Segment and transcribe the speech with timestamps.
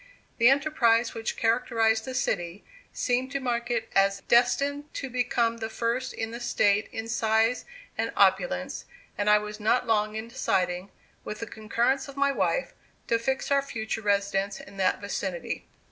[0.39, 5.69] The enterprise which characterized the city, seemed to mark it as destined to become the
[5.69, 7.65] first in the State in size
[7.99, 8.85] and opulence;
[9.15, 10.89] and I was not long in deciding,
[11.23, 12.73] with the concurrence of my wife,
[13.09, 15.67] to fix our future residence in that vicinity.